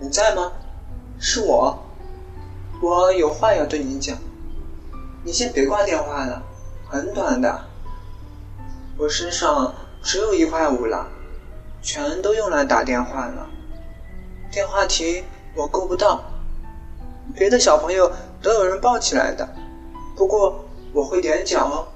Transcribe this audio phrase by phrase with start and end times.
[0.00, 0.52] 你在吗？
[1.18, 1.78] 是我，
[2.82, 4.18] 我有话要对你讲。
[5.22, 6.42] 你先别挂电话了，
[6.88, 7.64] 很短的。
[8.98, 11.08] 我身上只有一块五了，
[11.80, 13.48] 全都用来打电话了。
[14.50, 16.22] 电话亭我够不到，
[17.34, 18.10] 别的小朋友
[18.42, 19.48] 都有人抱起来的，
[20.16, 21.88] 不过我会踮脚哦。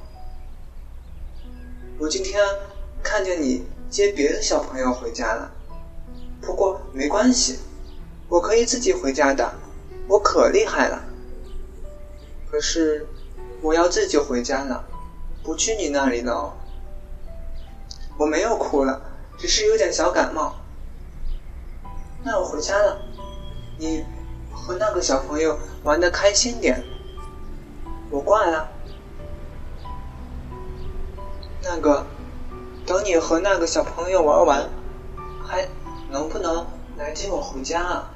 [1.99, 2.43] 我今天
[3.03, 5.51] 看见你接别的小朋友回家了，
[6.41, 7.59] 不过没关系，
[8.29, 9.55] 我可以自己回家的，
[10.07, 11.03] 我可厉害了。
[12.51, 13.07] 可是
[13.63, 14.85] 我要自己回家了，
[15.43, 16.53] 不去你那里了哦。
[18.19, 19.01] 我没有哭了，
[19.39, 20.57] 只是有点小感冒。
[22.23, 23.01] 那我回家了，
[23.79, 24.05] 你
[24.53, 26.85] 和那个小朋友玩的开心点。
[28.11, 28.69] 我挂了。
[31.63, 32.05] 那个，
[32.87, 34.69] 等你和那个小朋友玩完，
[35.47, 35.69] 还
[36.11, 38.11] 能不能来接我回家啊？